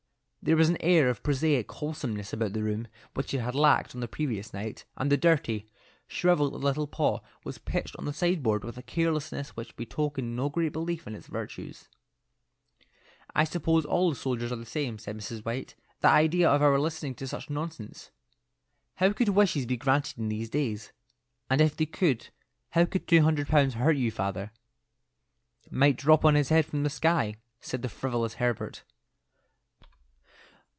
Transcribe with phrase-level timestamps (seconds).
[0.43, 4.01] There was an air of prosaic wholesomeness about the room which it had lacked on
[4.01, 5.67] the previous night, and the dirty,
[6.07, 10.73] shrivelled little paw was pitched on the sideboard with a carelessness which betokened no great
[10.73, 11.89] belief in its virtues.
[13.35, 15.45] "I suppose all old soldiers are the same," said Mrs.
[15.45, 15.75] White.
[15.99, 18.09] "The idea of our listening to such nonsense!
[18.95, 20.91] How could wishes be granted in these days?
[21.51, 22.29] And if they could,
[22.71, 24.51] how could two hundred pounds hurt you, father?"
[25.69, 28.83] "Might drop on his head from the sky," said the frivolous Herbert.